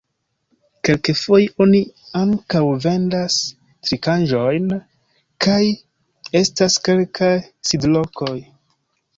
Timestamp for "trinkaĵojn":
3.89-4.67